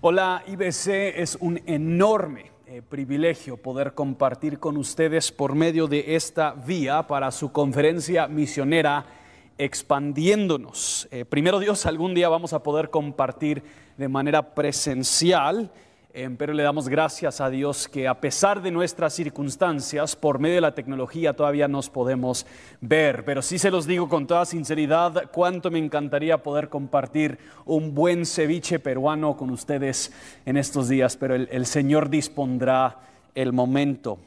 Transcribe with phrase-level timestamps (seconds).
[0.00, 6.52] Hola IBC, es un enorme eh, privilegio poder compartir con ustedes por medio de esta
[6.52, 9.06] vía para su conferencia misionera
[9.58, 11.08] expandiéndonos.
[11.10, 13.64] Eh, primero Dios, algún día vamos a poder compartir
[13.96, 15.72] de manera presencial
[16.12, 20.60] pero le damos gracias a Dios que a pesar de nuestras circunstancias, por medio de
[20.62, 22.46] la tecnología todavía nos podemos
[22.80, 23.24] ver.
[23.24, 28.26] Pero sí se los digo con toda sinceridad, cuánto me encantaría poder compartir un buen
[28.26, 30.12] ceviche peruano con ustedes
[30.46, 33.00] en estos días, pero el Señor dispondrá
[33.34, 34.18] el momento.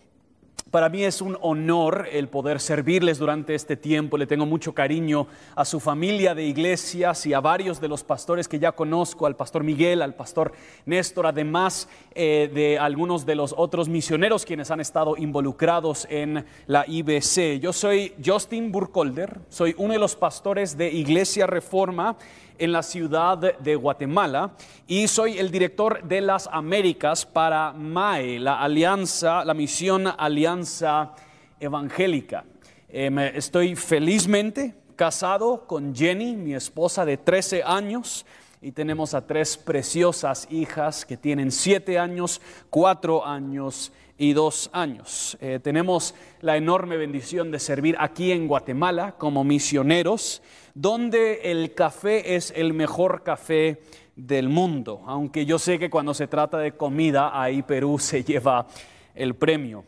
[0.71, 4.17] Para mí es un honor el poder servirles durante este tiempo.
[4.17, 8.47] Le tengo mucho cariño a su familia de iglesias y a varios de los pastores
[8.47, 10.53] que ya conozco, al pastor Miguel, al pastor
[10.85, 16.85] Néstor, además eh, de algunos de los otros misioneros quienes han estado involucrados en la
[16.87, 17.59] IBC.
[17.59, 22.15] Yo soy Justin Burkholder, soy uno de los pastores de Iglesia Reforma
[22.57, 24.51] en la ciudad de Guatemala
[24.87, 31.13] y soy el director de las Américas para MAE, la alianza, la misión Alianza
[31.59, 32.43] Evangélica.
[32.89, 38.25] Em, estoy felizmente casado con Jenny, mi esposa de 13 años,
[38.61, 45.37] y tenemos a tres preciosas hijas que tienen 7 años, 4 años y 2 años.
[45.41, 52.35] Eh, tenemos la enorme bendición de servir aquí en Guatemala como misioneros donde el café
[52.35, 53.81] es el mejor café
[54.15, 58.67] del mundo, aunque yo sé que cuando se trata de comida, ahí Perú se lleva
[59.15, 59.85] el premio.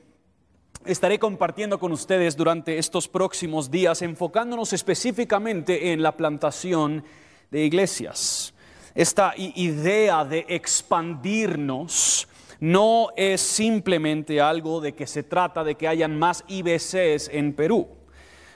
[0.86, 7.06] Estaré compartiendo con ustedes durante estos próximos días, enfocándonos específicamente en la plantación
[7.52, 8.53] de iglesias.
[8.96, 12.28] Esta idea de expandirnos
[12.60, 17.88] no es simplemente algo de que se trata de que hayan más IBCs en Perú.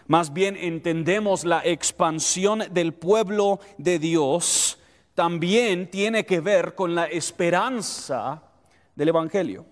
[0.06, 4.80] Más bien entendemos la expansión del pueblo de Dios
[5.16, 8.44] también tiene que ver con la esperanza
[8.96, 9.66] del Evangelio.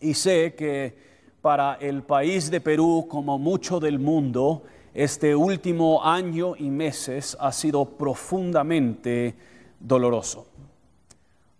[0.00, 0.96] Y sé que
[1.42, 4.62] para el país de Perú, como mucho del mundo,
[4.98, 9.36] este último año y meses ha sido profundamente
[9.78, 10.48] doloroso.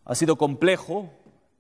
[0.05, 1.09] Ha sido complejo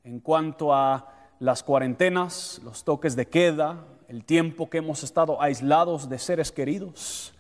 [0.03, 6.09] en cuanto a las cuarentenas, los toques de queda, el tiempo que hemos estado aislados
[6.09, 7.33] de seres queridos.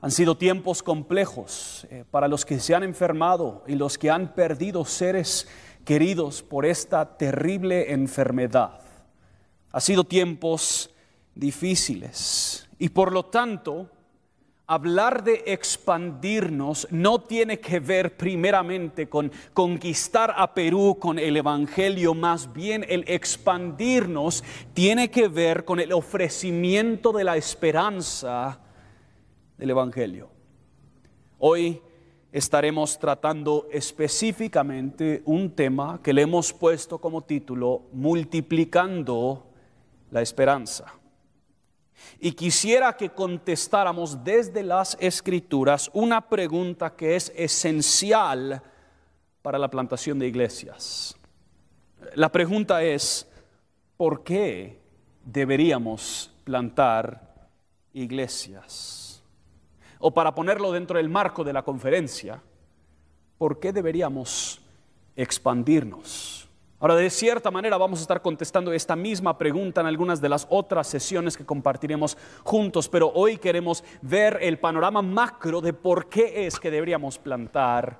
[0.00, 4.32] Han sido tiempos complejos eh, para los que se han enfermado y los que han
[4.32, 5.48] perdido seres
[5.84, 8.78] queridos por esta terrible enfermedad.
[9.72, 10.90] Ha sido tiempos
[11.36, 13.88] difíciles y por lo tanto
[14.66, 22.14] hablar de expandirnos no tiene que ver primeramente con conquistar a Perú con el Evangelio,
[22.14, 24.42] más bien el expandirnos
[24.74, 28.60] tiene que ver con el ofrecimiento de la esperanza
[29.56, 30.30] del Evangelio.
[31.38, 31.80] Hoy
[32.32, 39.46] estaremos tratando específicamente un tema que le hemos puesto como título, multiplicando
[40.10, 40.92] la esperanza.
[42.18, 48.62] Y quisiera que contestáramos desde las escrituras una pregunta que es esencial
[49.42, 51.16] para la plantación de iglesias.
[52.14, 53.28] La pregunta es,
[53.96, 54.80] ¿por qué
[55.24, 57.48] deberíamos plantar
[57.92, 59.22] iglesias?
[59.98, 62.42] O para ponerlo dentro del marco de la conferencia,
[63.38, 64.60] ¿por qué deberíamos
[65.14, 66.35] expandirnos?
[66.78, 70.46] Ahora, de cierta manera vamos a estar contestando esta misma pregunta en algunas de las
[70.50, 76.46] otras sesiones que compartiremos juntos, pero hoy queremos ver el panorama macro de por qué
[76.46, 77.98] es que deberíamos plantar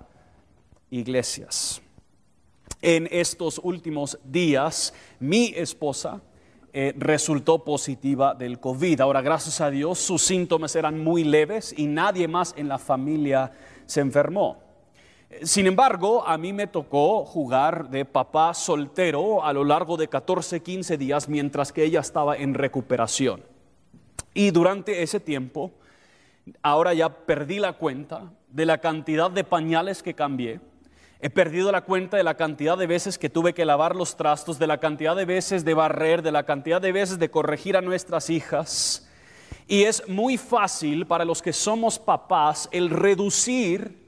[0.91, 1.81] iglesias.
[2.83, 6.21] En estos últimos días, mi esposa
[6.75, 9.01] eh, resultó positiva del COVID.
[9.01, 13.53] Ahora, gracias a Dios, sus síntomas eran muy leves y nadie más en la familia
[13.87, 14.66] se enfermó.
[15.43, 20.63] Sin embargo, a mí me tocó jugar de papá soltero a lo largo de 14,
[20.63, 23.43] 15 días mientras que ella estaba en recuperación.
[24.35, 25.73] Y durante ese tiempo,
[26.63, 30.61] ahora ya perdí la cuenta de la cantidad de pañales que cambié.
[31.19, 34.59] He perdido la cuenta de la cantidad de veces que tuve que lavar los trastos,
[34.59, 37.81] de la cantidad de veces de barrer, de la cantidad de veces de corregir a
[37.81, 39.09] nuestras hijas.
[39.67, 44.06] Y es muy fácil para los que somos papás el reducir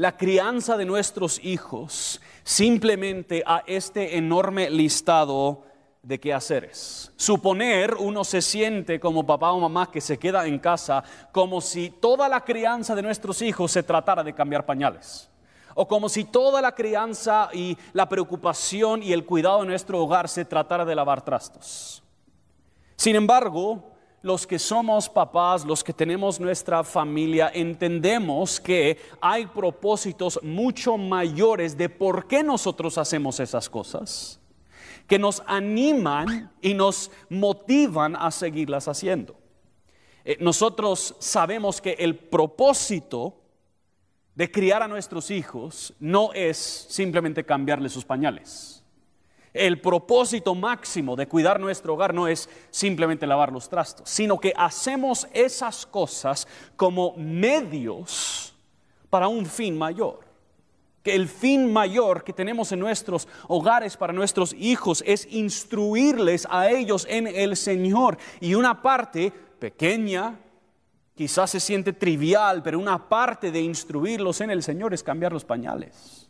[0.00, 5.64] la crianza de nuestros hijos simplemente a este enorme listado
[6.02, 7.12] de quehaceres.
[7.16, 11.90] Suponer uno se siente como papá o mamá que se queda en casa como si
[11.90, 15.28] toda la crianza de nuestros hijos se tratara de cambiar pañales.
[15.74, 20.30] O como si toda la crianza y la preocupación y el cuidado de nuestro hogar
[20.30, 22.02] se tratara de lavar trastos.
[22.96, 23.89] Sin embargo,
[24.22, 31.76] los que somos papás, los que tenemos nuestra familia, entendemos que hay propósitos mucho mayores
[31.76, 34.40] de por qué nosotros hacemos esas cosas,
[35.06, 39.36] que nos animan y nos motivan a seguirlas haciendo.
[40.24, 43.40] Eh, nosotros sabemos que el propósito
[44.34, 46.56] de criar a nuestros hijos no es
[46.88, 48.79] simplemente cambiarle sus pañales.
[49.52, 54.52] El propósito máximo de cuidar nuestro hogar no es simplemente lavar los trastos, sino que
[54.56, 58.54] hacemos esas cosas como medios
[59.08, 60.20] para un fin mayor.
[61.02, 66.70] Que el fin mayor que tenemos en nuestros hogares para nuestros hijos es instruirles a
[66.70, 68.18] ellos en el Señor.
[68.38, 70.38] Y una parte pequeña,
[71.16, 75.44] quizás se siente trivial, pero una parte de instruirlos en el Señor es cambiar los
[75.44, 76.29] pañales.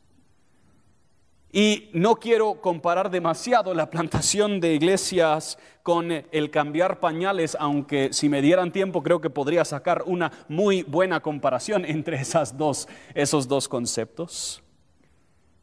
[1.53, 8.29] Y no quiero comparar demasiado la plantación de iglesias con el cambiar pañales, aunque si
[8.29, 13.49] me dieran tiempo creo que podría sacar una muy buena comparación entre esas dos, esos
[13.49, 14.63] dos conceptos.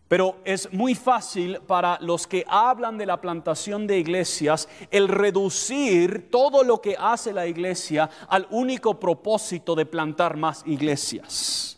[0.10, 6.30] Pero es muy fácil para los que hablan de la plantación de iglesias el reducir
[6.32, 11.77] todo lo que hace la iglesia al único propósito de plantar más iglesias.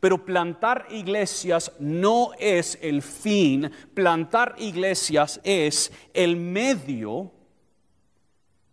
[0.00, 7.32] Pero plantar iglesias no es el fin, plantar iglesias es el medio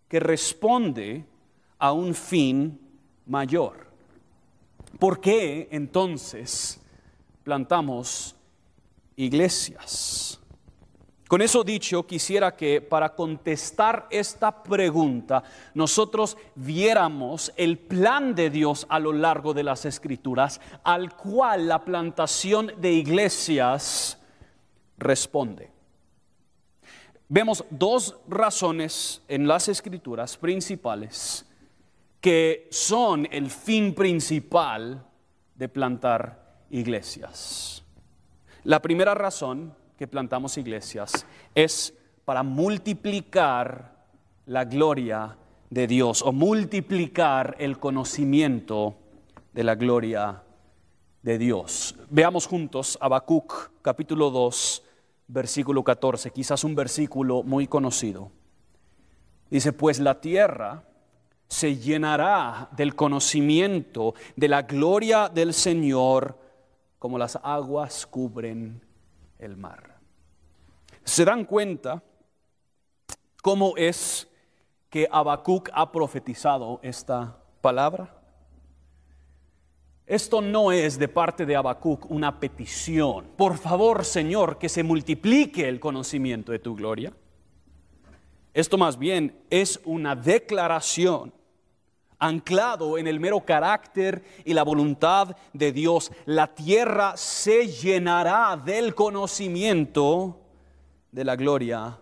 [0.08, 1.26] que responde
[1.80, 2.80] a un fin
[3.26, 3.88] mayor.
[5.00, 6.80] ¿Por qué entonces
[7.46, 8.36] plantamos
[9.16, 10.25] iglesias.
[11.28, 15.44] Con eso dicho, quisiera que para contestar esta pregunta
[15.74, 21.84] nosotros viéramos el plan de Dios a lo largo de las escrituras, al cual la
[21.84, 24.20] plantación de iglesias
[25.00, 25.72] responde.
[27.28, 31.44] Vemos dos razones en las escrituras principales
[32.22, 35.04] que son el fin principal
[35.56, 37.84] de plantar iglesias.
[38.64, 41.94] La primera razón que plantamos iglesias es
[42.26, 43.96] para multiplicar
[44.46, 45.38] la gloria
[45.70, 48.96] de Dios o multiplicar el conocimiento
[49.54, 50.44] de la gloria
[51.22, 51.96] de Dios.
[52.10, 54.84] Veamos juntos Habacuc capítulo 2
[55.28, 58.32] versículo 14, quizás un versículo muy conocido.
[59.50, 60.84] Dice, pues la tierra
[61.48, 66.40] se llenará del conocimiento de la gloria del Señor
[67.00, 68.82] como las aguas cubren
[69.46, 70.00] el mar.
[71.04, 72.04] ¿Se dan cuenta
[73.42, 74.28] cómo es
[74.90, 78.12] que Habacuc ha profetizado esta palabra?
[80.08, 83.26] Esto no es de parte de Habacuc una petición.
[83.36, 87.14] Por favor, Señor, que se multiplique el conocimiento de tu gloria.
[88.54, 91.34] Esto más bien es una declaración
[92.20, 98.96] anclado en el mero carácter y la voluntad de Dios, la tierra se llenará del
[98.96, 100.40] conocimiento
[101.12, 102.00] de la gloria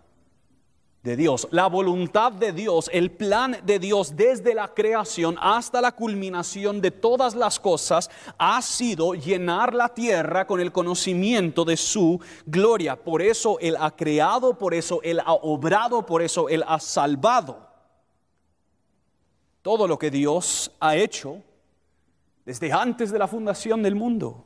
[1.03, 1.47] de Dios.
[1.51, 6.91] La voluntad de Dios, el plan de Dios desde la creación hasta la culminación de
[6.91, 12.95] todas las cosas ha sido llenar la tierra con el conocimiento de su gloria.
[12.95, 17.72] Por eso Él ha creado, por eso Él ha obrado, por eso Él ha salvado
[19.63, 21.41] todo lo que Dios ha hecho
[22.45, 24.45] desde antes de la fundación del mundo.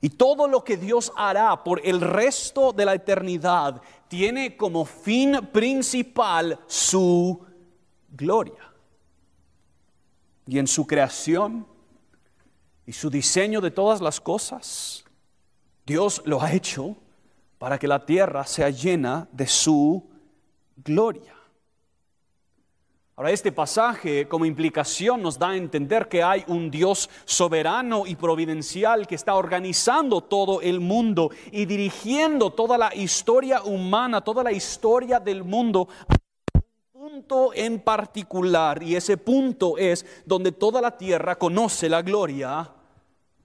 [0.00, 5.38] Y todo lo que Dios hará por el resto de la eternidad tiene como fin
[5.52, 7.44] principal su
[8.08, 8.72] gloria.
[10.46, 11.66] Y en su creación
[12.86, 15.04] y su diseño de todas las cosas,
[15.84, 16.96] Dios lo ha hecho
[17.58, 20.08] para que la tierra sea llena de su
[20.76, 21.35] gloria.
[23.18, 28.14] Ahora, este pasaje como implicación nos da a entender que hay un Dios soberano y
[28.14, 34.52] providencial que está organizando todo el mundo y dirigiendo toda la historia humana, toda la
[34.52, 36.12] historia del mundo a
[36.92, 38.82] un punto en particular.
[38.82, 42.70] Y ese punto es donde toda la tierra conoce la gloria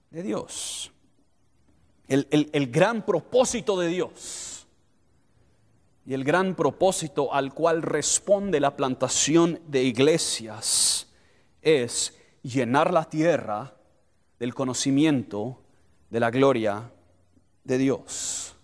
[0.10, 0.92] de Dios.
[2.10, 4.61] El, el gran propósito de Dios
[6.06, 11.08] y el gran propósito al cual responde la plantación de iglesias
[11.62, 13.76] es llenar la tierra
[14.40, 15.62] del conocimiento
[16.10, 16.92] de la gloria
[17.64, 18.56] de Dios.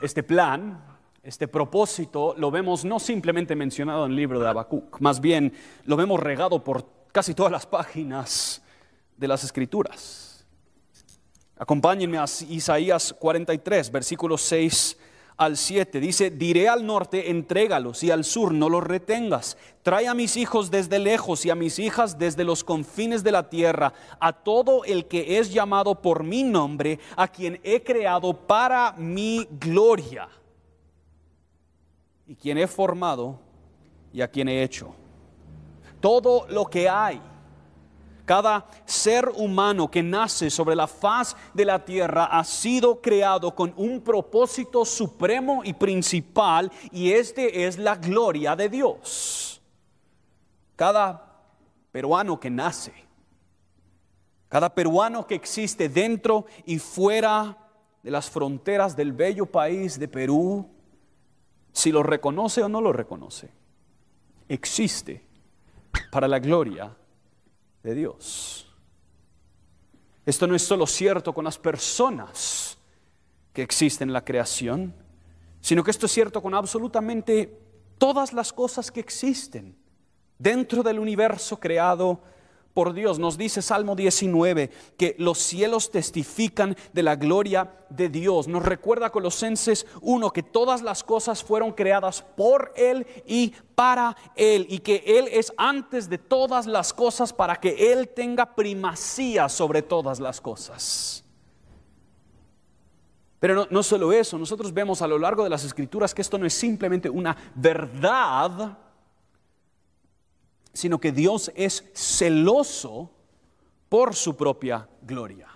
[0.00, 0.84] Este plan,
[1.22, 5.52] este propósito, lo vemos no simplemente mencionado en el libro de Habacuc, más bien
[5.84, 8.62] lo vemos regado por casi todas las páginas
[9.16, 10.46] de las Escrituras.
[11.58, 14.98] Acompáñenme a Isaías 43, versículos 6
[15.36, 16.00] al 7.
[16.00, 19.56] Dice, diré al norte, entrégalos, y al sur no los retengas.
[19.82, 23.48] Trae a mis hijos desde lejos y a mis hijas desde los confines de la
[23.48, 28.92] tierra, a todo el que es llamado por mi nombre, a quien he creado para
[28.92, 30.28] mi gloria,
[32.26, 33.38] y quien he formado
[34.12, 34.94] y a quien he hecho.
[36.00, 37.20] Todo lo que hay
[38.26, 43.72] cada ser humano que nace sobre la faz de la tierra ha sido creado con
[43.76, 49.62] un propósito supremo y principal y este es la gloria de Dios.
[50.74, 51.24] Cada
[51.92, 52.92] peruano que nace,
[54.48, 57.56] cada peruano que existe dentro y fuera
[58.02, 60.68] de las fronteras del bello país de Perú,
[61.72, 63.50] si lo reconoce o no lo reconoce,
[64.48, 65.24] existe
[66.10, 66.92] para la gloria
[67.86, 68.66] de Dios.
[70.26, 72.76] Esto no es solo cierto con las personas
[73.52, 74.92] que existen en la creación,
[75.60, 77.60] sino que esto es cierto con absolutamente
[77.96, 79.78] todas las cosas que existen
[80.36, 82.20] dentro del universo creado
[82.76, 83.18] por Dios.
[83.18, 88.48] Nos dice Salmo 19 que los cielos testifican de la gloria de Dios.
[88.48, 94.66] Nos recuerda Colosenses 1 que todas las cosas fueron creadas por Él y para Él
[94.68, 99.80] y que Él es antes de todas las cosas para que Él tenga primacía sobre
[99.80, 101.24] todas las cosas.
[103.40, 106.36] Pero no, no solo eso, nosotros vemos a lo largo de las escrituras que esto
[106.36, 108.76] no es simplemente una verdad,
[110.76, 113.10] sino que Dios es celoso
[113.88, 115.48] por su propia gloria.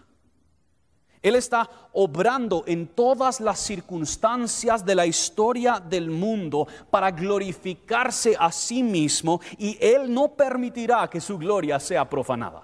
[1.20, 8.50] Él está obrando en todas las circunstancias de la historia del mundo para glorificarse a
[8.50, 12.62] sí mismo y Él no permitirá que su gloria sea profanada.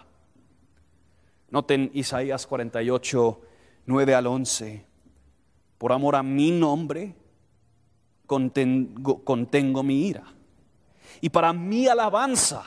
[1.50, 3.40] Noten Isaías 48,
[3.84, 4.86] 9 al 11.
[5.76, 7.14] Por amor a mi nombre,
[8.26, 10.35] contengo, contengo mi ira
[11.20, 12.64] y para mi alabanza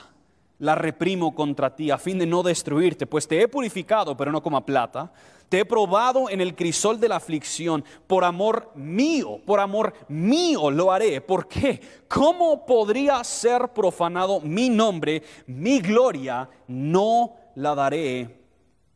[0.59, 4.43] la reprimo contra ti a fin de no destruirte, pues te he purificado, pero no
[4.43, 5.11] como plata.
[5.47, 7.83] Te he probado en el crisol de la aflicción.
[8.05, 11.21] Por amor mío, por amor mío lo haré.
[11.21, 11.81] ¿Por qué?
[12.07, 15.23] ¿Cómo podría ser profanado mi nombre?
[15.47, 18.43] Mi gloria no la daré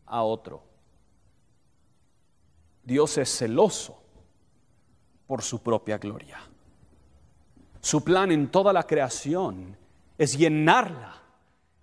[0.05, 0.63] a otro.
[2.83, 3.99] Dios es celoso
[5.25, 6.37] por su propia gloria.
[7.83, 9.75] Su plan en toda la creación
[10.17, 11.21] es llenarla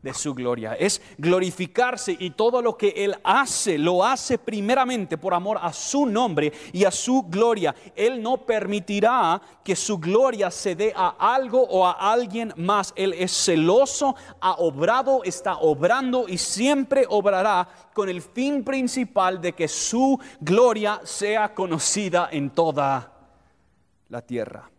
[0.00, 5.35] de su gloria, es glorificarse y todo lo que Él hace, lo hace primeramente por
[5.35, 7.75] amor a su nombre y a su gloria.
[7.95, 12.95] Él no permitirá que su gloria se dé a algo o a alguien más.
[12.97, 19.52] Él es celoso, ha obrado, está obrando y siempre obrará con el fin principal de
[19.52, 23.12] que su gloria sea conocida en toda
[24.09, 24.71] la tierra.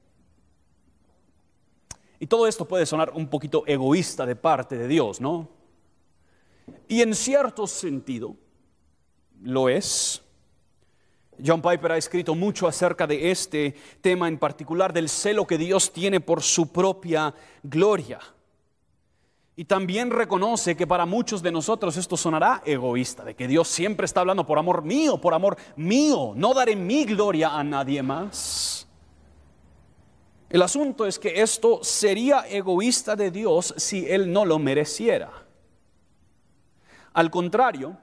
[2.22, 5.50] Y todo esto puede sonar un poquito egoísta de parte de Dios, ¿no?
[6.88, 8.36] Y en cierto sentido
[9.42, 10.22] lo es.
[11.44, 15.92] John Piper ha escrito mucho acerca de este tema en particular, del celo que Dios
[15.92, 18.20] tiene por su propia gloria.
[19.56, 24.06] Y también reconoce que para muchos de nosotros esto sonará egoísta, de que Dios siempre
[24.06, 28.88] está hablando por amor mío, por amor mío, no daré mi gloria a nadie más.
[30.51, 35.31] El asunto es que esto sería egoísta de Dios si Él no lo mereciera.
[37.13, 37.98] Al contrario,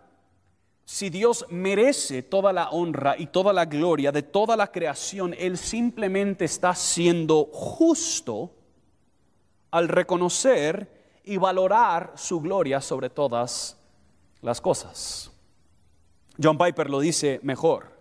[0.87, 5.59] si Dios merece toda la honra y toda la gloria de toda la creación, Él
[5.59, 8.55] simplemente está siendo justo
[9.71, 13.77] al reconocer y valorar su gloria sobre todas
[14.41, 15.31] las cosas.
[16.43, 17.98] John Piper lo dice mejor.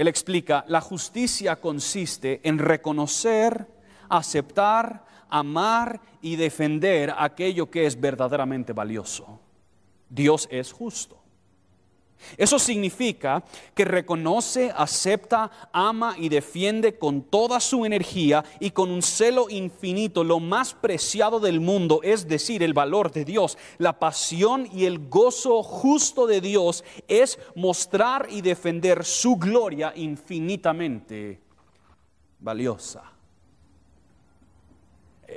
[0.00, 3.66] Él explica, la justicia consiste en reconocer,
[4.08, 9.40] aceptar, amar y defender aquello que es verdaderamente valioso.
[10.08, 11.19] Dios es justo.
[12.36, 13.42] Eso significa
[13.74, 20.24] que reconoce, acepta, ama y defiende con toda su energía y con un celo infinito
[20.24, 23.58] lo más preciado del mundo, es decir, el valor de Dios.
[23.78, 31.40] La pasión y el gozo justo de Dios es mostrar y defender su gloria infinitamente
[32.38, 33.19] valiosa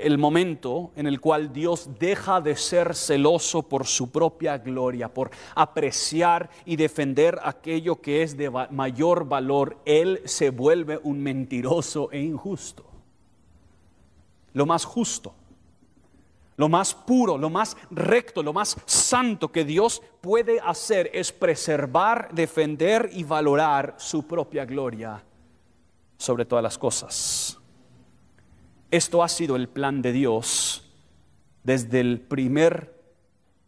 [0.03, 5.31] el momento en el cual Dios deja de ser celoso por su propia gloria, por
[5.55, 12.19] apreciar y defender aquello que es de mayor valor, Él se vuelve un mentiroso e
[12.19, 12.86] injusto.
[14.53, 15.33] Lo más justo,
[16.57, 22.29] lo más puro, lo más recto, lo más santo que Dios puede hacer es preservar,
[22.33, 25.24] defender y valorar su propia gloria
[26.17, 27.60] sobre todas las cosas.
[28.93, 30.88] Esto ha sido el plan de Dios
[31.63, 32.93] desde el primer,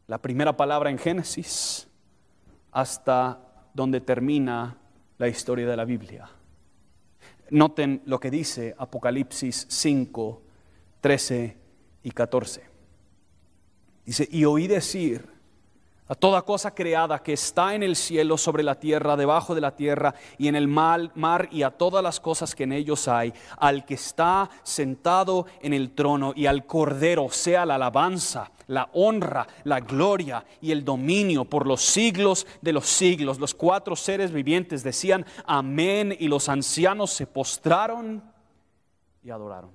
[0.05, 1.87] la primera palabra en Génesis
[2.71, 3.39] hasta
[3.73, 4.77] donde termina
[5.17, 6.29] la historia de la Biblia.
[7.49, 10.43] Noten lo que dice Apocalipsis 5,
[11.01, 11.57] 13
[12.03, 12.63] y 14.
[14.05, 15.27] Dice, y oí decir
[16.07, 19.75] a toda cosa creada que está en el cielo, sobre la tierra, debajo de la
[19.75, 23.85] tierra y en el mar, y a todas las cosas que en ellos hay, al
[23.85, 29.79] que está sentado en el trono y al cordero sea la alabanza, la honra, la
[29.79, 33.39] gloria y el dominio por los siglos de los siglos.
[33.39, 38.23] Los cuatro seres vivientes decían amén y los ancianos se postraron
[39.23, 39.71] y adoraron.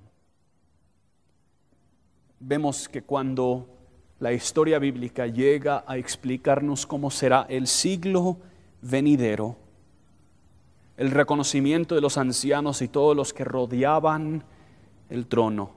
[2.39, 3.67] Vemos que cuando
[4.21, 8.37] la historia bíblica llega a explicarnos cómo será el siglo
[8.79, 9.55] venidero,
[10.95, 14.43] el reconocimiento de los ancianos y todos los que rodeaban
[15.09, 15.71] el trono.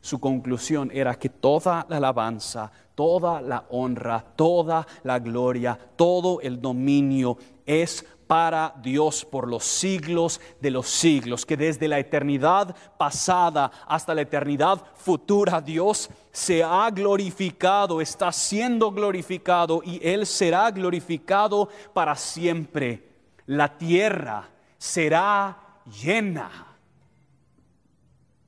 [0.00, 6.58] Su conclusión era que toda la alabanza, toda la honra, toda la gloria, todo el
[6.58, 13.70] dominio es para Dios por los siglos de los siglos, que desde la eternidad pasada
[13.86, 21.68] hasta la eternidad futura Dios se ha glorificado, está siendo glorificado y Él será glorificado
[21.92, 23.08] para siempre.
[23.46, 24.48] La tierra
[24.78, 26.66] será llena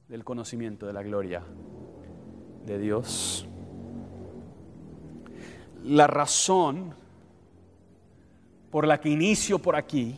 [0.08, 1.42] del conocimiento de la gloria
[2.64, 3.46] de Dios.
[5.84, 6.94] La razón
[8.74, 10.16] por la que inicio por aquí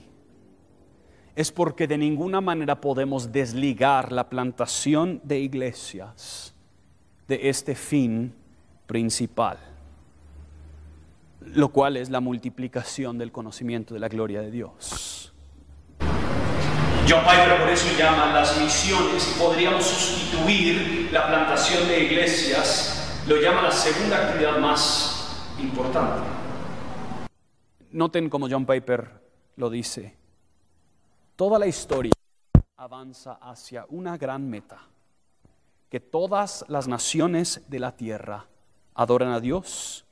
[1.34, 6.54] es porque de ninguna manera podemos desligar la plantación de iglesias
[7.28, 8.34] de este fin
[8.86, 9.58] principal,
[11.42, 15.34] lo cual es la multiplicación del conocimiento de la gloria de Dios.
[17.06, 23.36] John Piper por eso llama las misiones y podríamos sustituir la plantación de iglesias, lo
[23.36, 26.46] llama la segunda actividad más importante.
[27.92, 29.22] Noten como John Piper
[29.56, 30.16] lo dice.
[31.36, 32.12] Toda la historia
[32.76, 34.80] avanza hacia una gran meta,
[35.88, 38.46] que todas las naciones de la tierra
[38.94, 40.04] adoran a Dios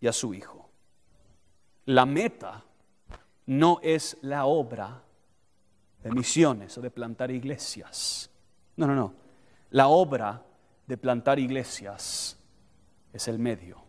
[0.00, 0.68] y a su Hijo.
[1.86, 2.64] La meta
[3.46, 5.02] no es la obra
[6.02, 8.30] de misiones o de plantar iglesias.
[8.76, 9.14] No, no, no.
[9.70, 10.42] La obra
[10.86, 12.36] de plantar iglesias
[13.12, 13.81] es el medio.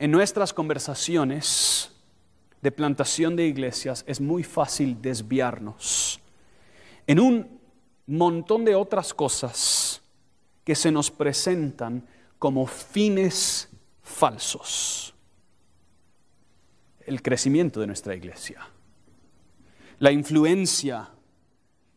[0.00, 1.92] En nuestras conversaciones
[2.62, 6.22] de plantación de iglesias es muy fácil desviarnos
[7.06, 7.60] en un
[8.06, 10.00] montón de otras cosas
[10.64, 12.08] que se nos presentan
[12.38, 13.68] como fines
[14.02, 15.14] falsos.
[17.04, 18.66] El crecimiento de nuestra iglesia,
[19.98, 21.10] la influencia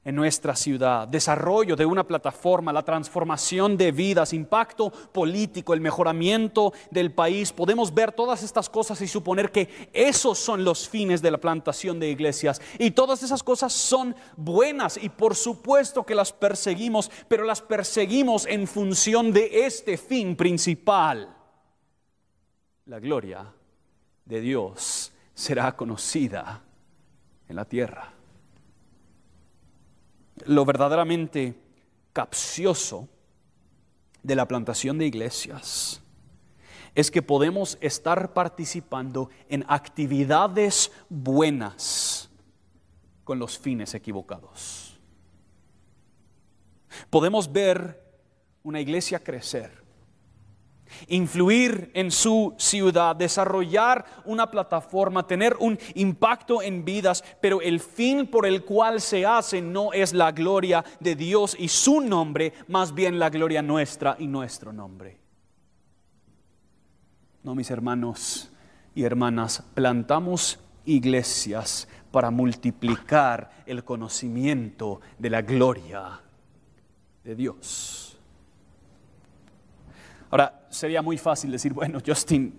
[0.05, 6.73] en nuestra ciudad, desarrollo de una plataforma, la transformación de vidas, impacto político, el mejoramiento
[6.91, 7.53] del país.
[7.53, 11.99] Podemos ver todas estas cosas y suponer que esos son los fines de la plantación
[11.99, 12.61] de iglesias.
[12.79, 18.45] Y todas esas cosas son buenas y por supuesto que las perseguimos, pero las perseguimos
[18.45, 21.33] en función de este fin principal.
[22.85, 23.53] La gloria
[24.25, 26.61] de Dios será conocida
[27.47, 28.13] en la tierra
[30.45, 31.55] lo verdaderamente
[32.13, 33.09] capcioso
[34.21, 36.01] de la plantación de iglesias
[36.95, 42.29] es que podemos estar participando en actividades buenas
[43.23, 44.99] con los fines equivocados.
[47.09, 48.03] Podemos ver
[48.61, 49.82] una iglesia crecer
[51.07, 58.27] influir en su ciudad, desarrollar una plataforma, tener un impacto en vidas, pero el fin
[58.27, 62.93] por el cual se hace no es la gloria de Dios y su nombre, más
[62.93, 65.19] bien la gloria nuestra y nuestro nombre.
[67.43, 68.51] No, mis hermanos
[68.95, 76.21] y hermanas, plantamos iglesias para multiplicar el conocimiento de la gloria
[77.23, 78.17] de Dios.
[80.29, 82.53] Ahora, sería muy fácil decir, bueno, Justin,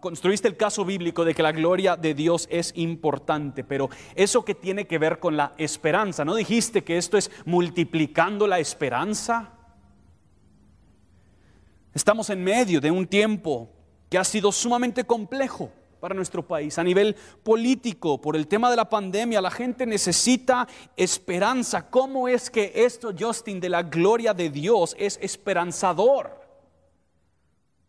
[0.00, 4.54] construiste el caso bíblico de que la gloria de Dios es importante, pero eso que
[4.54, 9.50] tiene que ver con la esperanza, ¿no dijiste que esto es multiplicando la esperanza?
[11.92, 13.70] Estamos en medio de un tiempo
[14.10, 16.78] que ha sido sumamente complejo para nuestro país.
[16.78, 21.88] A nivel político, por el tema de la pandemia, la gente necesita esperanza.
[21.88, 26.43] ¿Cómo es que esto, Justin, de la gloria de Dios es esperanzador?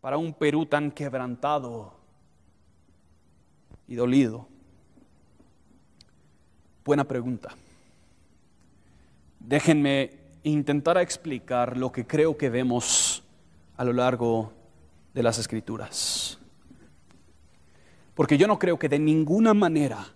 [0.06, 1.92] Para un Perú tan quebrantado
[3.88, 4.46] y dolido.
[6.84, 7.48] Buena pregunta.
[9.40, 10.12] Déjenme
[10.44, 13.24] intentar explicar lo que creo que vemos
[13.76, 14.52] a lo largo
[15.12, 16.38] de las escrituras.
[18.14, 20.06] Porque yo no creo que de ninguna manera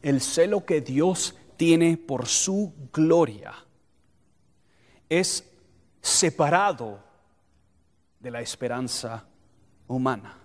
[0.00, 3.52] el celo que Dios tiene por su gloria
[5.08, 5.52] es
[6.00, 7.10] separado
[8.22, 9.24] de la esperanza
[9.88, 10.38] humana.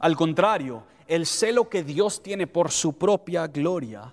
[0.00, 4.12] Al contrario, el celo que Dios tiene por su propia gloria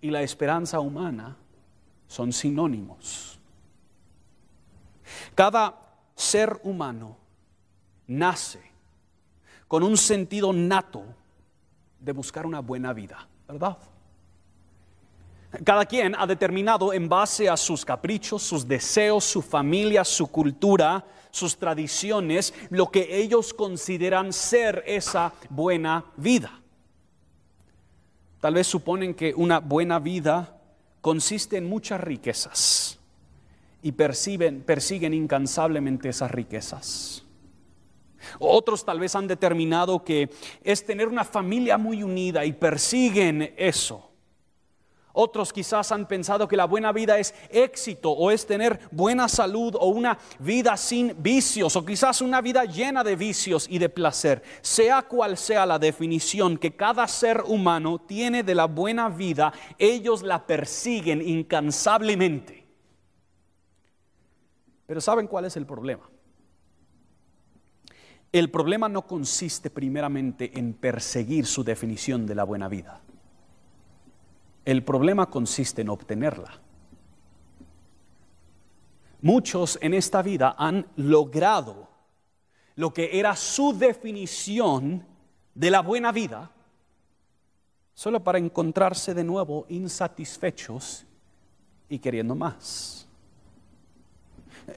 [0.00, 1.36] y la esperanza humana
[2.06, 3.38] son sinónimos.
[5.34, 5.76] Cada
[6.14, 7.16] ser humano
[8.06, 8.62] nace
[9.66, 11.04] con un sentido nato
[11.98, 13.76] de buscar una buena vida, ¿verdad?
[15.64, 21.04] Cada quien ha determinado en base a sus caprichos, sus deseos, su familia, su cultura,
[21.32, 26.60] sus tradiciones, lo que ellos consideran ser esa buena vida.
[28.40, 30.56] Tal vez suponen que una buena vida
[31.00, 32.98] consiste en muchas riquezas
[33.82, 37.24] y persiguen incansablemente esas riquezas.
[38.38, 40.30] Otros tal vez han determinado que
[40.62, 44.09] es tener una familia muy unida y persiguen eso.
[45.22, 49.76] Otros quizás han pensado que la buena vida es éxito o es tener buena salud
[49.78, 54.42] o una vida sin vicios o quizás una vida llena de vicios y de placer.
[54.62, 60.22] Sea cual sea la definición que cada ser humano tiene de la buena vida, ellos
[60.22, 62.66] la persiguen incansablemente.
[64.86, 66.08] Pero ¿saben cuál es el problema?
[68.32, 73.02] El problema no consiste primeramente en perseguir su definición de la buena vida.
[74.70, 76.60] El problema consiste en obtenerla.
[79.20, 81.88] Muchos en esta vida han logrado
[82.76, 85.04] lo que era su definición
[85.56, 86.52] de la buena vida,
[87.94, 91.04] solo para encontrarse de nuevo insatisfechos
[91.88, 93.08] y queriendo más.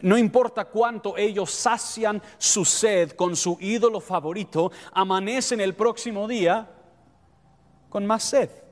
[0.01, 6.67] No importa cuánto ellos sacian su sed con su ídolo favorito, amanecen el próximo día
[7.91, 8.62] con más sed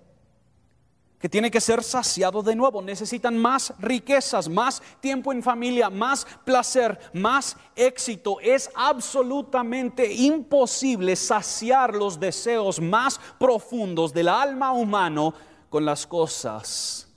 [1.22, 2.82] que tiene que ser saciado de nuevo.
[2.82, 8.40] Necesitan más riquezas, más tiempo en familia, más placer, más éxito.
[8.42, 15.36] Es absolutamente imposible saciar los deseos más profundos del alma humano
[15.70, 17.08] con las cosas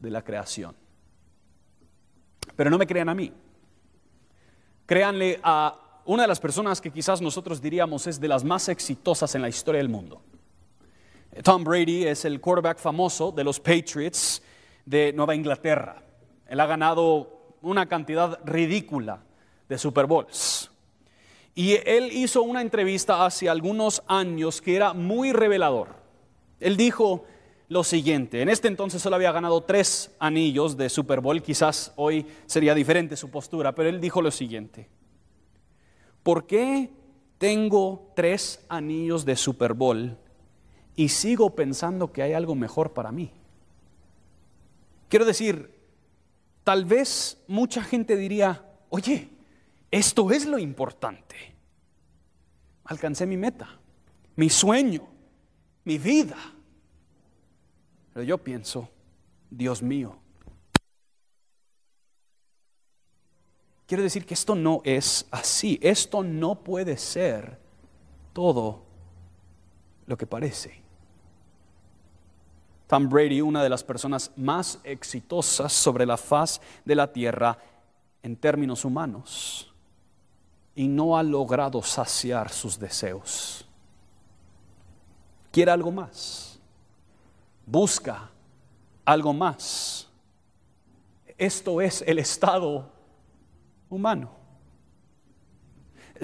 [0.00, 0.74] de la creación.
[2.56, 3.32] Pero no me crean a mí.
[4.86, 9.34] Créanle a una de las personas que quizás nosotros diríamos es de las más exitosas
[9.36, 10.20] en la historia del mundo.
[11.42, 14.42] Tom Brady es el quarterback famoso de los Patriots
[14.84, 16.02] de Nueva Inglaterra.
[16.46, 19.22] Él ha ganado una cantidad ridícula
[19.68, 20.70] de Super Bowls.
[21.54, 25.88] Y él hizo una entrevista hace algunos años que era muy revelador.
[26.60, 27.24] Él dijo
[27.68, 32.26] lo siguiente, en este entonces solo había ganado tres anillos de Super Bowl, quizás hoy
[32.46, 34.88] sería diferente su postura, pero él dijo lo siguiente,
[36.22, 36.90] ¿por qué
[37.38, 40.18] tengo tres anillos de Super Bowl
[40.96, 43.32] y sigo pensando que hay algo mejor para mí.
[45.08, 45.74] Quiero decir,
[46.62, 49.28] tal vez mucha gente diría, oye,
[49.90, 51.36] esto es lo importante.
[52.84, 53.78] Alcancé mi meta,
[54.36, 55.06] mi sueño,
[55.84, 56.36] mi vida.
[58.12, 58.88] Pero yo pienso,
[59.50, 60.18] Dios mío,
[63.86, 67.58] quiero decir que esto no es así, esto no puede ser
[68.32, 68.84] todo
[70.06, 70.83] lo que parece.
[72.86, 77.58] Tom Brady, una de las personas más exitosas sobre la faz de la tierra
[78.22, 79.72] en términos humanos,
[80.74, 83.66] y no ha logrado saciar sus deseos.
[85.50, 86.58] Quiere algo más.
[87.64, 88.30] Busca
[89.04, 90.08] algo más.
[91.38, 92.90] Esto es el estado
[93.88, 94.43] humano.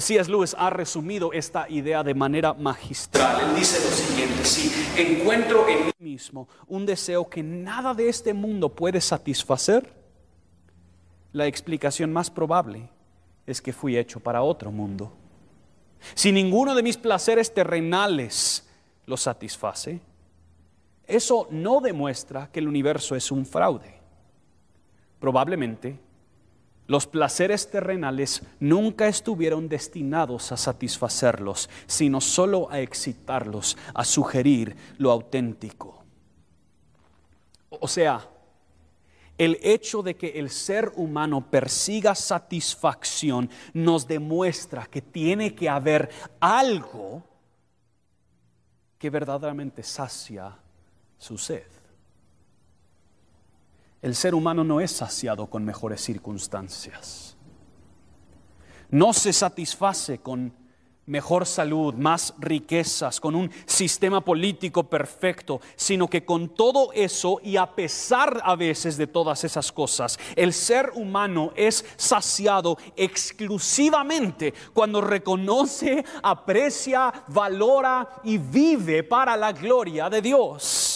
[0.01, 0.31] C.S.
[0.31, 3.41] Lewis ha resumido esta idea de manera magistral.
[3.41, 8.35] Él dice lo siguiente, si encuentro en mí mismo un deseo que nada de este
[8.35, 9.93] mundo puede satisfacer,
[11.33, 12.89] la explicación más probable
[13.47, 15.13] es que fui hecho para otro mundo.
[16.15, 18.69] Si ninguno de mis placeres terrenales
[19.07, 20.01] lo satisface,
[21.07, 23.99] eso no demuestra que el universo es un fraude.
[25.19, 25.99] Probablemente
[26.91, 35.13] los placeres terrenales nunca estuvieron destinados a satisfacerlos, sino solo a excitarlos, a sugerir lo
[35.13, 36.03] auténtico.
[37.69, 38.29] O sea,
[39.39, 46.11] el hecho de que el ser humano persiga satisfacción nos demuestra que tiene que haber
[46.41, 47.23] algo
[48.99, 50.59] que verdaderamente sacia
[51.19, 51.80] su sed.
[54.03, 57.37] El ser humano no es saciado con mejores circunstancias.
[58.91, 60.53] No se satisface con
[61.11, 67.57] mejor salud, más riquezas, con un sistema político perfecto, sino que con todo eso y
[67.57, 75.01] a pesar a veces de todas esas cosas, el ser humano es saciado exclusivamente cuando
[75.01, 80.90] reconoce, aprecia, valora y vive para la gloria de Dios.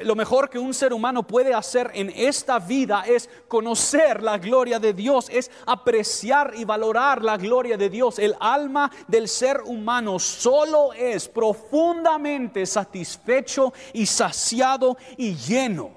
[0.00, 4.78] Lo mejor que un ser humano puede hacer en esta vida es conocer la gloria
[4.78, 8.18] de Dios, es apreciar y valorar la gloria de Dios.
[8.18, 15.90] El alma del ser humano solo es profundamente satisfecho y saciado y lleno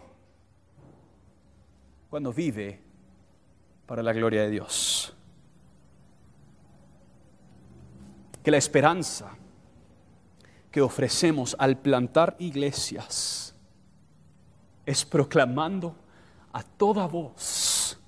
[2.09, 2.81] cuando vive
[3.85, 5.13] para la gloria de Dios.
[8.43, 9.37] Que la esperanza
[10.69, 13.44] que ofrecemos al plantar iglesias
[14.85, 15.95] es proclamando
[16.53, 17.99] a toda voz.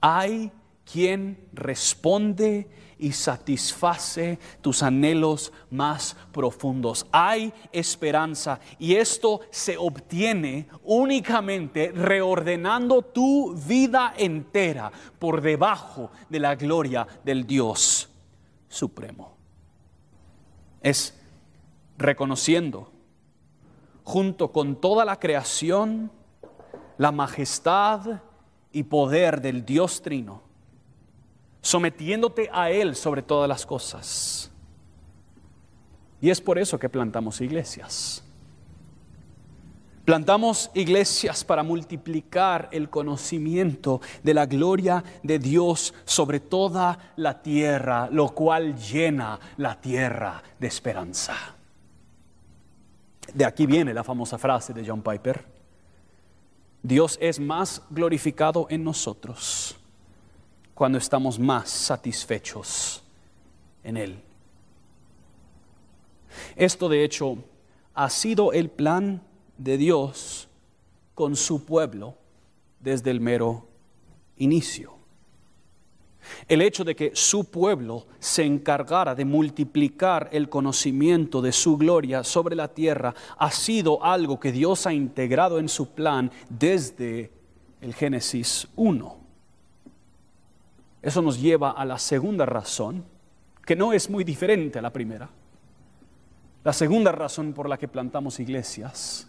[0.00, 0.50] Hay
[0.84, 7.06] quien responde y satisface tus anhelos más profundos.
[7.10, 16.54] Hay esperanza y esto se obtiene únicamente reordenando tu vida entera por debajo de la
[16.54, 18.08] gloria del Dios
[18.68, 19.36] Supremo.
[20.80, 21.18] Es
[21.98, 22.91] reconociendo
[24.04, 26.10] junto con toda la creación,
[26.98, 28.20] la majestad
[28.72, 30.42] y poder del Dios Trino,
[31.60, 34.50] sometiéndote a Él sobre todas las cosas.
[36.20, 38.24] Y es por eso que plantamos iglesias.
[40.04, 48.08] Plantamos iglesias para multiplicar el conocimiento de la gloria de Dios sobre toda la tierra,
[48.10, 51.34] lo cual llena la tierra de esperanza.
[53.34, 55.44] De aquí viene la famosa frase de John Piper.
[56.82, 59.76] Dios es más glorificado en nosotros
[60.74, 63.02] cuando estamos más satisfechos
[63.84, 64.20] en Él.
[66.56, 67.38] Esto de hecho
[67.94, 69.22] ha sido el plan
[69.58, 70.48] de Dios
[71.14, 72.16] con su pueblo
[72.80, 73.68] desde el mero
[74.36, 74.91] inicio.
[76.48, 82.24] El hecho de que su pueblo se encargara de multiplicar el conocimiento de su gloria
[82.24, 87.30] sobre la tierra ha sido algo que Dios ha integrado en su plan desde
[87.80, 89.16] el Génesis 1.
[91.02, 93.04] Eso nos lleva a la segunda razón,
[93.66, 95.28] que no es muy diferente a la primera.
[96.62, 99.28] La segunda razón por la que plantamos iglesias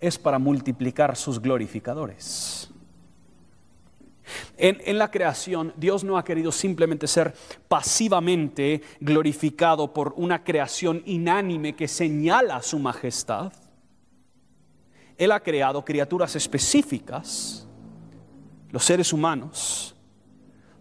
[0.00, 2.71] es para multiplicar sus glorificadores.
[4.56, 7.34] En, la creación, Dios no ha querido simplemente ser
[7.68, 13.52] pasivamente glorificado por una creación inánime que señala su majestad.
[15.16, 17.66] Él ha creado criaturas específicas,
[18.70, 19.94] los seres humanos,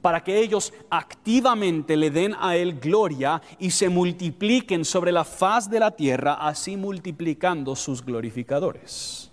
[0.01, 5.69] para que ellos activamente le den a Él gloria y se multipliquen sobre la faz
[5.69, 9.31] de la tierra, así multiplicando sus glorificadores.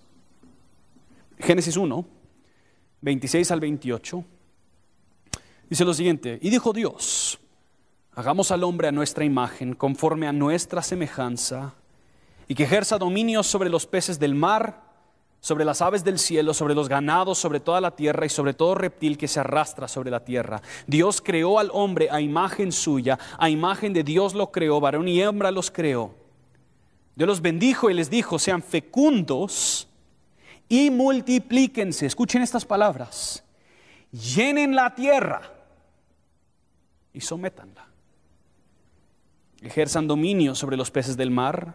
[1.38, 2.17] Génesis 1
[3.00, 4.24] 26 al 28,
[5.68, 7.38] dice lo siguiente, y dijo Dios,
[8.14, 11.74] hagamos al hombre a nuestra imagen, conforme a nuestra semejanza,
[12.48, 14.88] y que ejerza dominio sobre los peces del mar,
[15.40, 18.74] sobre las aves del cielo, sobre los ganados, sobre toda la tierra y sobre todo
[18.74, 20.60] reptil que se arrastra sobre la tierra.
[20.86, 25.20] Dios creó al hombre a imagen suya, a imagen de Dios lo creó, varón y
[25.20, 26.14] hembra los creó.
[27.14, 29.87] Dios los bendijo y les dijo, sean fecundos
[30.68, 32.06] y multiplíquense.
[32.06, 33.42] Escuchen estas palabras.
[34.12, 35.42] Llenen la tierra
[37.12, 37.86] y sométanla.
[39.60, 41.74] Ejerzan dominio sobre los peces del mar,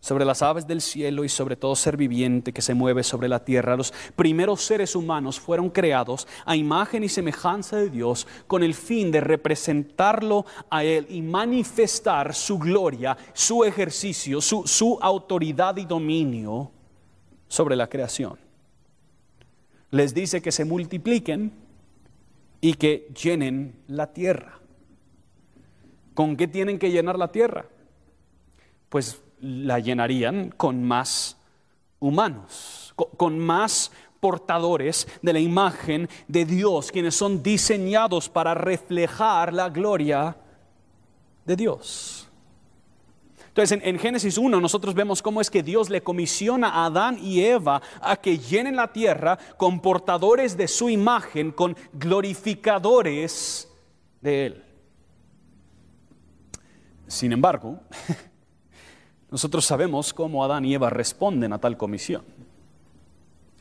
[0.00, 3.44] sobre las aves del cielo y sobre todo ser viviente que se mueve sobre la
[3.44, 3.76] tierra.
[3.76, 9.10] Los primeros seres humanos fueron creados a imagen y semejanza de Dios con el fin
[9.10, 16.70] de representarlo a Él y manifestar su gloria, su ejercicio, su, su autoridad y dominio
[17.54, 18.36] sobre la creación.
[19.92, 21.52] Les dice que se multipliquen
[22.60, 24.58] y que llenen la tierra.
[26.14, 27.66] ¿Con qué tienen que llenar la tierra?
[28.88, 31.36] Pues la llenarían con más
[32.00, 39.68] humanos, con más portadores de la imagen de Dios, quienes son diseñados para reflejar la
[39.68, 40.36] gloria
[41.44, 42.28] de Dios.
[43.54, 47.40] Entonces, en, Génesis 1 nosotros vemos cómo es que Dios le comisiona a Adán y
[47.40, 53.72] Eva a que llenen la tierra con portadores de su imagen, con glorificadores
[54.20, 54.64] de Él.
[57.06, 57.78] Sin embargo,
[59.30, 62.24] nosotros sabemos cómo Adán y Eva responden a tal comisión.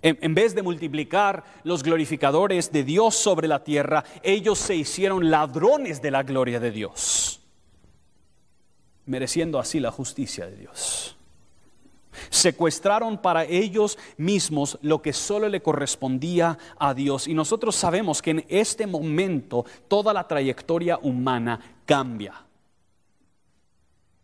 [0.02, 6.02] En, vez de multiplicar los glorificadores de Dios sobre la tierra, ellos se hicieron ladrones
[6.02, 7.43] de la gloria de Dios,
[9.06, 11.16] mereciendo así la justicia de Dios.
[12.30, 17.28] Secuestraron para ellos mismos lo que solo le correspondía a Dios.
[17.28, 22.46] Y nosotros sabemos que en este momento toda la trayectoria humana cambia.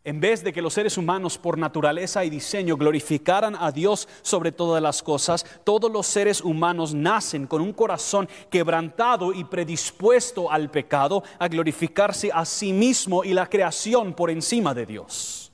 [0.09, 4.51] En vez de que los seres humanos por naturaleza y diseño glorificaran a Dios sobre
[4.51, 10.71] todas las cosas, todos los seres humanos nacen con un corazón quebrantado y predispuesto al
[10.71, 15.51] pecado, a glorificarse a sí mismo y la creación por encima de Dios.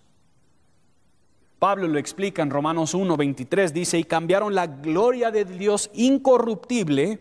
[1.60, 7.20] Pablo lo explica en Romanos 1, 23, dice, y cambiaron la gloria de Dios incorruptible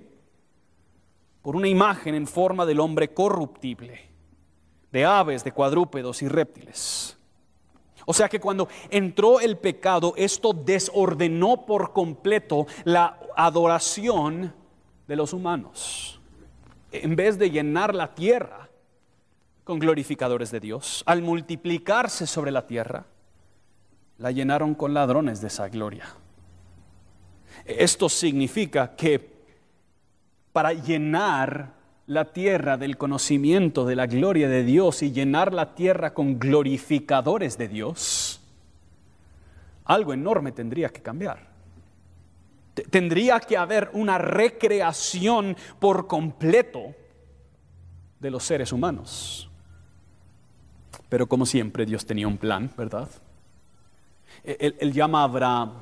[1.43, 4.15] por una imagen en forma del hombre corruptible
[4.95, 7.14] de aves, de cuadrúpedos y reptiles.
[8.07, 14.55] O sea que cuando entró el pecado, esto desordenó por completo la adoración
[15.07, 16.21] de los humanos.
[16.93, 18.69] En vez de llenar la tierra
[19.65, 23.07] con glorificadores de Dios, al multiplicarse sobre la tierra,
[24.19, 26.07] la llenaron con ladrones de esa gloria.
[27.65, 29.33] Esto significa que
[30.53, 31.73] para llenar
[32.07, 37.57] la tierra del conocimiento de la gloria de Dios y llenar la tierra con glorificadores
[37.57, 38.41] de Dios,
[39.85, 41.55] algo enorme tendría que cambiar.
[42.91, 46.95] Tendría que haber una recreación por completo
[48.21, 49.49] de los seres humanos.
[51.09, 53.09] Pero como siempre Dios tenía un plan, ¿verdad?
[54.43, 55.73] Él, él, llama a Abraham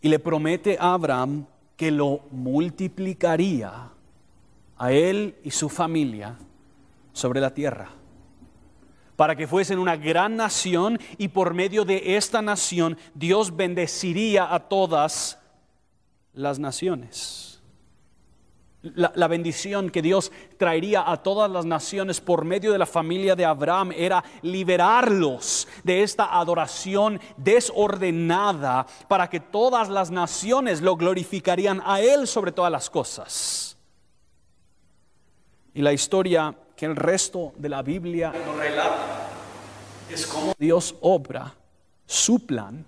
[0.00, 3.91] y le promete a Abraham que lo multiplicaría
[4.82, 6.36] a él y su familia
[7.12, 7.90] sobre la tierra,
[9.14, 14.58] para que fuesen una gran nación y por medio de esta nación Dios bendeciría a
[14.58, 15.38] todas
[16.32, 17.62] las naciones.
[18.82, 23.36] La, la, bendición que Dios traería a todas las naciones por medio de la familia
[23.36, 31.80] de Abraham era liberarlos de esta adoración desordenada para que todas las naciones lo glorificarían
[31.86, 33.72] a Él sobre todas las cosas.
[35.74, 39.28] Y la historia que el resto de la Biblia nos relata
[40.10, 41.54] es cómo Dios obra
[42.06, 42.84] su plan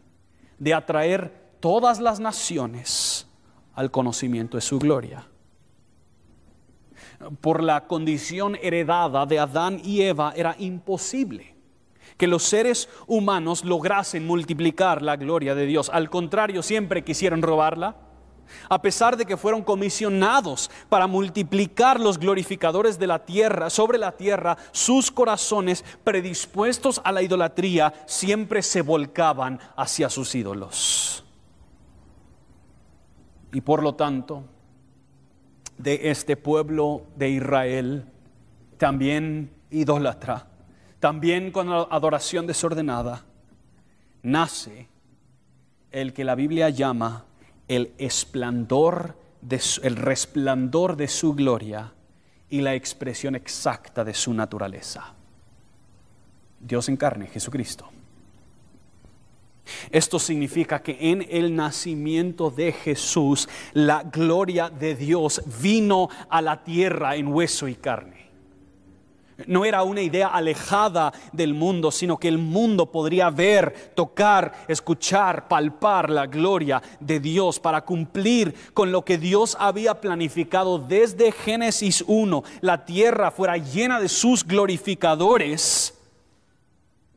[0.58, 3.26] de atraer todas las naciones
[3.74, 5.26] al conocimiento de su gloria.
[7.40, 11.54] Por la condición heredada de Adán y Eva era imposible
[12.16, 15.90] que los seres humanos lograsen multiplicar la gloria de Dios.
[15.92, 17.96] Al contrario, siempre quisieron robarla,
[18.68, 24.12] a pesar de que fueron comisionados para multiplicar los glorificadores de la tierra, sobre la
[24.12, 31.24] tierra, sus corazones predispuestos a la idolatría siempre se volcaban hacia sus ídolos.
[33.52, 34.44] Y por lo tanto,
[35.78, 38.06] de este pueblo de Israel,
[38.78, 40.46] también idólatra,
[41.00, 43.24] también con adoración desordenada,
[44.22, 44.88] nace
[45.90, 47.24] el que la Biblia llama
[47.68, 49.16] el esplendor,
[49.82, 51.92] el resplandor de su gloria
[52.50, 55.14] y la expresión exacta de su naturaleza.
[56.60, 57.90] Dios en carne, Jesucristo.
[59.90, 66.62] Esto significa que en el nacimiento de Jesús la gloria de Dios vino a la
[66.62, 68.13] tierra en hueso y carne.
[69.46, 75.48] No era una idea alejada del mundo, sino que el mundo podría ver, tocar, escuchar,
[75.48, 82.04] palpar la gloria de Dios para cumplir con lo que Dios había planificado desde Génesis
[82.06, 82.44] 1.
[82.60, 85.98] La tierra fuera llena de sus glorificadores.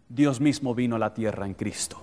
[0.10, 2.02] Dios mismo vino a la tierra en Cristo.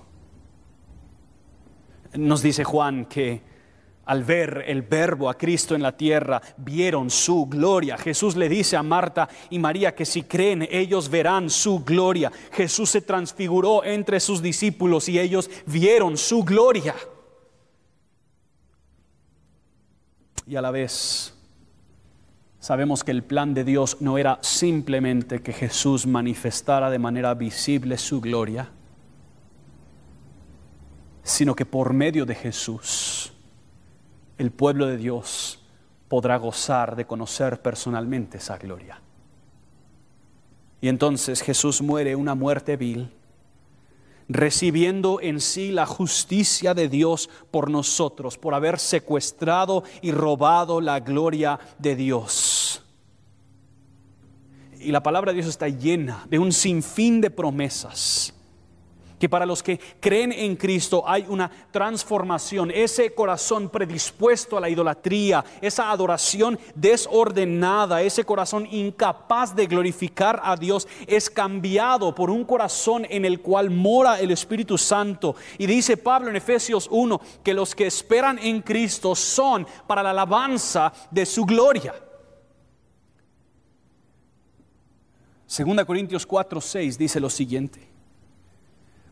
[2.15, 3.54] Nos dice Juan que
[4.07, 7.97] al ver el verbo a Cristo en la tierra, vieron su gloria.
[7.97, 12.31] Jesús le dice a Marta y María que si creen, ellos verán su gloria.
[12.53, 16.95] Jesús se transfiguró entre sus discípulos y ellos vieron su gloria.
[20.47, 21.35] Y a la vez
[22.59, 27.97] sabemos que el plan de Dios no era simplemente que Jesús manifestara de manera visible
[27.97, 28.71] su gloria,
[31.23, 33.24] sino que por medio de Jesús,
[34.39, 35.61] el pueblo de Dios
[36.09, 39.01] podrá gozar de conocer personalmente esa gloria.
[40.81, 43.11] Y entonces Jesús muere una muerte vil,
[44.29, 51.01] recibiendo en sí la justicia de Dios por nosotros, por haber secuestrado y robado la
[51.01, 52.83] gloria de Dios.
[54.79, 58.34] Y la palabra de Dios está llena de un sinfín de promesas
[59.19, 64.69] que para los que creen en Cristo hay una transformación, ese corazón predispuesto a la
[64.69, 72.45] idolatría, esa adoración desordenada, ese corazón incapaz de glorificar a Dios, es cambiado por un
[72.45, 75.37] corazón en el cual mora el Espíritu Santo.
[75.59, 80.11] Y dice Pablo en Efesios 1 que los que esperan en Cristo son para la
[80.11, 81.95] alabanza de su gloria.
[85.47, 87.94] Segunda Corintios 4, 6 dice lo siguiente.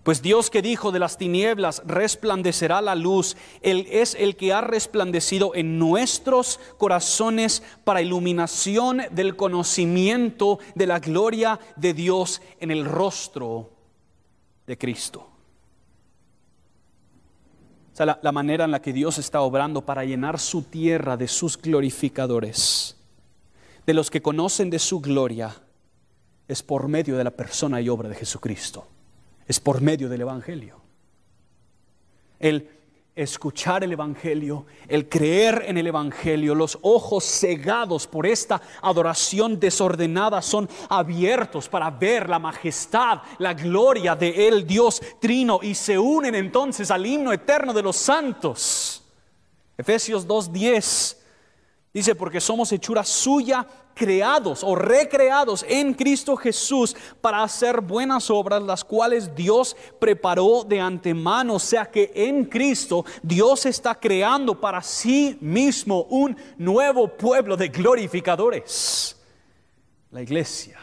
[0.03, 4.61] Pues Dios que dijo de las tinieblas resplandecerá la luz, Él es el que ha
[4.61, 12.85] resplandecido en nuestros corazones para iluminación del conocimiento de la gloria de Dios en el
[12.85, 13.71] rostro
[14.67, 15.29] de Cristo.
[17.93, 21.17] O sea, la, la manera en la que Dios está obrando para llenar su tierra
[21.17, 22.97] de sus glorificadores,
[23.87, 25.55] de los que conocen de su gloria,
[26.49, 28.89] es por medio de la persona y obra de Jesucristo
[29.47, 30.81] es por medio del Evangelio.
[32.39, 32.69] El
[33.15, 40.41] escuchar el Evangelio, el creer en el Evangelio, los ojos cegados por esta adoración desordenada
[40.41, 46.35] son abiertos para ver la majestad, la gloria de el Dios Trino, y se unen
[46.35, 49.05] entonces al himno eterno de los santos.
[49.77, 51.22] Efesios 2.10
[51.93, 58.63] dice, porque somos hechura suya creados o recreados en Cristo Jesús para hacer buenas obras,
[58.63, 61.55] las cuales Dios preparó de antemano.
[61.55, 67.69] O sea que en Cristo Dios está creando para sí mismo un nuevo pueblo de
[67.69, 69.21] glorificadores,
[70.11, 70.79] la iglesia.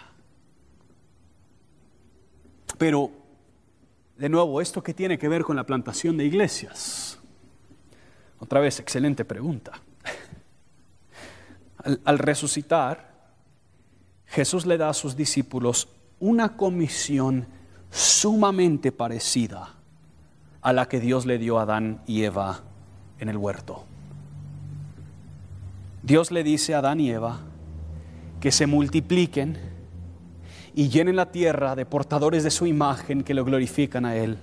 [2.77, 3.11] Pero,
[4.15, 7.19] de nuevo, ¿esto qué tiene que ver con la plantación de iglesias?
[8.37, 9.81] Otra vez, excelente pregunta
[11.83, 13.09] al, resucitar,
[14.25, 17.47] Jesús le da a sus discípulos una comisión
[17.89, 19.75] sumamente parecida
[20.61, 22.61] a la que Dios le dio a Adán y Eva
[23.19, 23.85] en el huerto.
[26.03, 27.39] Dios le dice a Adán y Eva
[28.39, 29.57] que se multipliquen
[30.75, 34.37] y llenen la tierra de portadores de su imagen que lo glorifican a Él.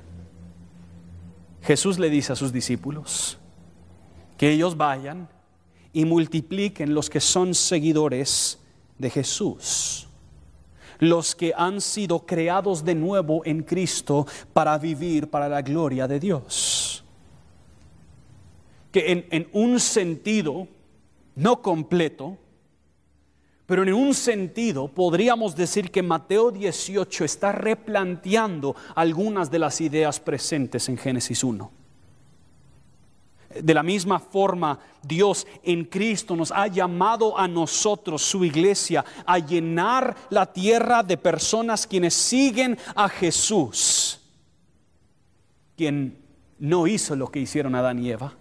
[1.63, 3.39] Jesús le dice a sus discípulos
[4.37, 5.29] que ellos vayan
[5.97, 8.59] y multipliquen los que son seguidores
[8.99, 10.07] de Jesús,
[10.99, 16.21] los que han sido creados de nuevo en Cristo para vivir para la gloria de
[16.21, 17.03] Dios.
[18.93, 20.69] Que en, un sentido,
[21.35, 22.37] no completo,
[23.65, 30.21] pero en un sentido podríamos decir que Mateo 18 está replanteando algunas de las ideas
[30.21, 31.76] presentes en Génesis 1.
[33.63, 39.39] De la misma forma, Dios en Cristo nos ha llamado a nosotros, su iglesia, a
[39.39, 44.21] llenar la tierra de personas quienes siguen a Jesús,
[45.77, 46.19] quien
[46.59, 48.33] no hizo lo que hicieron Adán y Eva,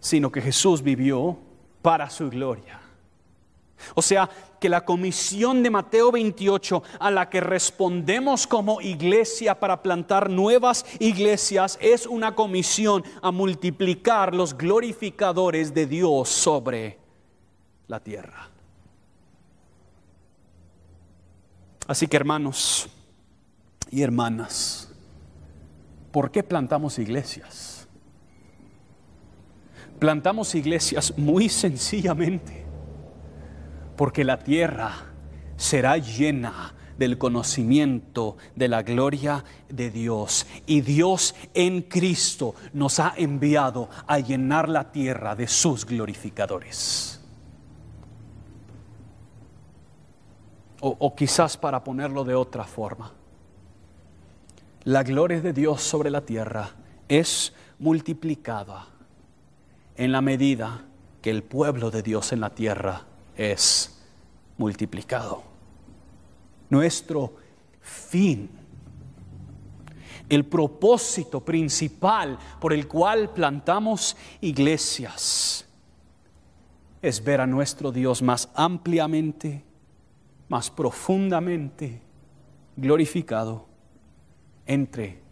[0.00, 1.38] sino que Jesús vivió
[1.82, 2.87] para su gloria.
[3.94, 4.28] O sea,
[4.60, 10.84] que la comisión de Mateo 28 a la que respondemos como iglesia para plantar nuevas
[10.98, 16.98] iglesias es una comisión a multiplicar los glorificadores de Dios sobre
[17.86, 18.50] la tierra.
[21.86, 22.88] Así que hermanos
[23.90, 24.92] y hermanas,
[26.12, 27.88] ¿por qué plantamos iglesias?
[29.98, 32.67] Plantamos iglesias muy sencillamente
[33.98, 34.92] porque la tierra
[35.56, 40.46] será llena del conocimiento de la gloria de Dios.
[40.66, 47.20] Y Dios en Cristo nos ha enviado a llenar la tierra de sus glorificadores.
[50.80, 53.12] O, quizás para ponerlo de otra forma,
[54.84, 56.70] la gloria de Dios sobre la tierra
[57.08, 58.86] es multiplicada
[59.96, 60.84] en la medida
[61.20, 63.07] que el pueblo de Dios en la tierra
[63.38, 63.96] es
[64.58, 65.44] multiplicado.
[66.68, 67.36] Nuestro
[67.80, 68.50] fin,
[70.28, 75.64] el propósito principal por el cual plantamos iglesias,
[77.00, 79.64] es ver a nuestro Dios más ampliamente,
[80.48, 82.02] más profundamente
[82.76, 83.66] glorificado
[84.66, 85.22] entre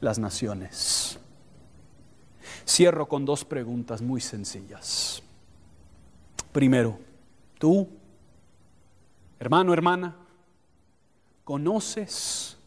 [0.00, 1.18] las naciones.
[2.66, 5.22] Cierro con dos preguntas muy sencillas.
[6.52, 6.98] Primero,
[7.60, 7.86] Tú,
[9.38, 10.16] hermano, hermana,
[11.44, 12.58] conoces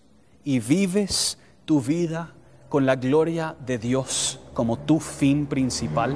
[0.46, 2.32] y vives tu vida
[2.70, 6.16] con la gloria de Dios como tu fin principal.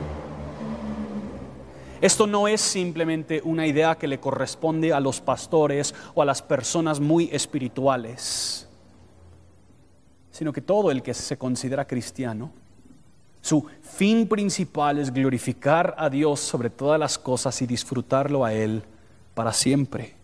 [1.99, 6.41] Esto no es simplemente una idea que le corresponde a los pastores o a las
[6.41, 8.67] personas muy espirituales
[10.37, 12.51] sino que todo el que se considera cristiano,
[13.47, 18.83] su fin principal es glorificar a Dios sobre todas las cosas y disfrutarlo a Él
[19.33, 20.15] para siempre.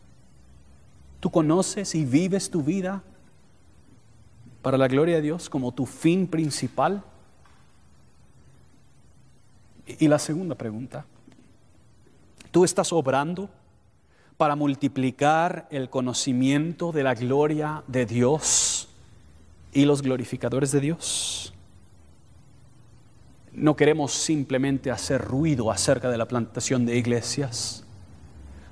[1.22, 3.02] ¿Tú conoces y vives tu vida
[4.62, 7.02] para la gloria de Dios como tu fin principal?
[9.88, 11.06] Y la segunda pregunta,
[12.52, 13.50] ¿tú estás obrando
[14.36, 18.90] para multiplicar el conocimiento de la gloria de Dios
[19.72, 21.54] y los glorificadores de Dios?
[23.54, 27.84] No queremos simplemente hacer ruido acerca de la plantación de iglesias.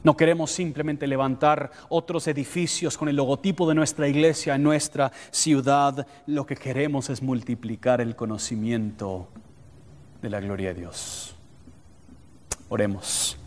[0.03, 6.07] No queremos simplemente levantar otros edificios con el logotipo de nuestra iglesia en nuestra ciudad.
[6.25, 9.27] Lo que queremos es multiplicar el conocimiento
[10.21, 11.35] de la gloria de Dios.
[12.69, 13.37] Oremos.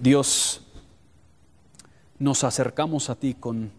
[0.00, 0.62] Dios,
[2.18, 3.70] nos acercamos a ti con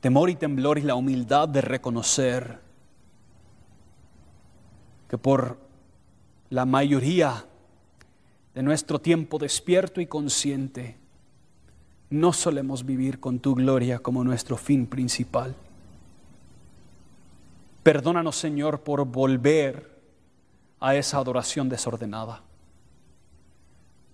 [0.00, 2.67] temor y temblor y la humildad de reconocer
[5.08, 5.58] que por
[6.50, 7.46] la mayoría
[8.54, 10.96] de nuestro tiempo despierto y consciente,
[12.10, 15.54] no solemos vivir con tu gloria como nuestro fin principal.
[17.82, 19.98] Perdónanos, Señor, por volver
[20.80, 22.42] a esa adoración desordenada,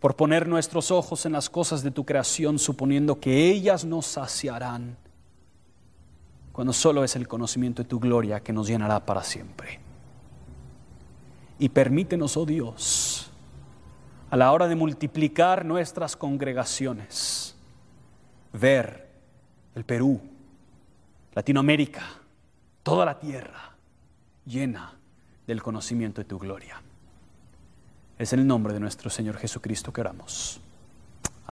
[0.01, 4.97] por poner nuestros ojos en las cosas de tu creación, suponiendo que ellas nos saciarán,
[6.53, 9.84] cuando solo es el conocimiento de tu gloria que nos llenará para siempre.
[11.59, 13.31] Y permítenos, oh Dios,
[14.31, 17.55] a la hora de multiplicar nuestras congregaciones,
[18.53, 19.09] ver
[19.75, 20.21] el Perú,
[21.35, 22.03] Latinoamérica,
[22.83, 23.77] toda la tierra
[24.47, 24.95] llena
[25.47, 26.81] del conocimiento de tu gloria.
[28.19, 30.61] Es en el nombre de nuestro Señor Jesucristo que oramos.